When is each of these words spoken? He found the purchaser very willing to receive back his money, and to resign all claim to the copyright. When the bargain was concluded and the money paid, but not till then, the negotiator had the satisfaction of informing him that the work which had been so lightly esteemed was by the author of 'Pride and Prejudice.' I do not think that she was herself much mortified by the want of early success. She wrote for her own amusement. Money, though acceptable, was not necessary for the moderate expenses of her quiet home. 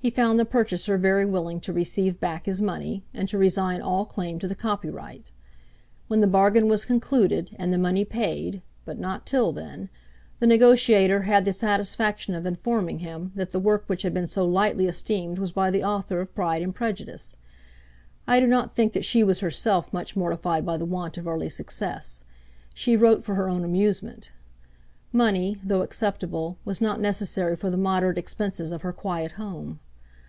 He 0.00 0.10
found 0.10 0.38
the 0.40 0.44
purchaser 0.46 0.96
very 0.96 1.26
willing 1.26 1.60
to 1.60 1.72
receive 1.72 2.18
back 2.20 2.46
his 2.46 2.62
money, 2.62 3.04
and 3.12 3.28
to 3.28 3.36
resign 3.36 3.82
all 3.82 4.06
claim 4.06 4.38
to 4.38 4.46
the 4.48 4.54
copyright. 4.54 5.32
When 6.06 6.20
the 6.22 6.26
bargain 6.28 6.66
was 6.68 6.84
concluded 6.86 7.54
and 7.58 7.72
the 7.74 7.78
money 7.78 8.04
paid, 8.06 8.62
but 8.86 8.98
not 8.98 9.26
till 9.26 9.52
then, 9.52 9.90
the 10.38 10.46
negotiator 10.46 11.22
had 11.22 11.44
the 11.44 11.52
satisfaction 11.52 12.34
of 12.34 12.46
informing 12.46 13.00
him 13.00 13.32
that 13.34 13.50
the 13.50 13.58
work 13.60 13.84
which 13.86 14.00
had 14.02 14.14
been 14.14 14.28
so 14.28 14.46
lightly 14.46 14.86
esteemed 14.86 15.38
was 15.38 15.50
by 15.52 15.68
the 15.70 15.84
author 15.84 16.20
of 16.20 16.34
'Pride 16.34 16.62
and 16.62 16.74
Prejudice.' 16.76 17.36
I 18.26 18.38
do 18.40 18.46
not 18.46 18.74
think 18.76 18.92
that 18.94 19.04
she 19.04 19.22
was 19.24 19.40
herself 19.40 19.92
much 19.92 20.14
mortified 20.16 20.64
by 20.64 20.76
the 20.78 20.86
want 20.86 21.18
of 21.18 21.26
early 21.28 21.50
success. 21.50 22.24
She 22.72 22.96
wrote 22.96 23.22
for 23.24 23.34
her 23.34 23.48
own 23.50 23.62
amusement. 23.64 24.30
Money, 25.12 25.60
though 25.62 25.82
acceptable, 25.82 26.56
was 26.64 26.80
not 26.80 27.00
necessary 27.00 27.56
for 27.56 27.68
the 27.68 27.76
moderate 27.76 28.16
expenses 28.16 28.70
of 28.72 28.80
her 28.82 28.92
quiet 28.92 29.32
home. 29.32 29.80